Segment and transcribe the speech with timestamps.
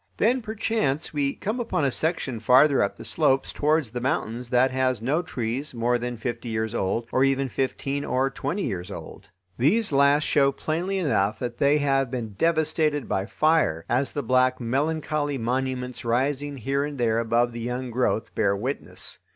[0.17, 4.71] Then perchance, we come upon a section farther up the slopes towards the mountains that
[4.71, 9.27] has no trees more than fifty years old, or even fifteen or twenty years old.
[9.59, 14.59] These last show plainly enough that they have been devastated by fire, as the black,
[14.59, 19.19] melancholy monuments rising here and there above the young growth bear witness.